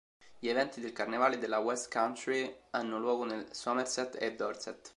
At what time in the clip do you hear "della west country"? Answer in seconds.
1.37-2.61